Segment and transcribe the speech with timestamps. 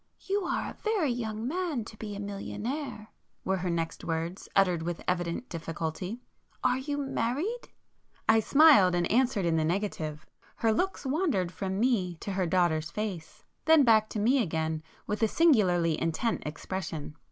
[0.21, 5.03] "You are a very young man to be a millionaire,"—were her next words, uttered with
[5.07, 7.69] evident difficulty—"Are you married?"
[8.27, 10.25] I smiled, and answered in the negative.
[10.55, 15.27] Her looks wandered from me to her daughter's face,—then back to me again with a
[15.27, 17.15] singularly intent expression.